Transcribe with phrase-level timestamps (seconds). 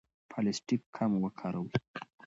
[0.31, 1.71] پلاستیک کم وکاروئ.